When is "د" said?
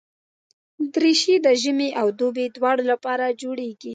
1.45-1.47